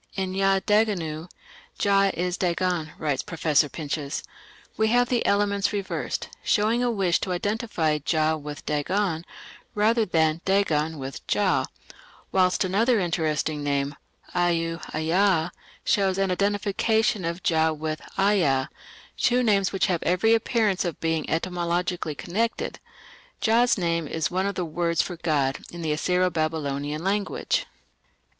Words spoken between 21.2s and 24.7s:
etymologically connected." Jah's name "is one of the